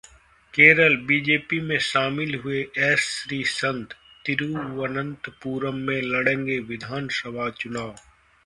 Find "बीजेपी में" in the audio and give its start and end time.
1.07-1.77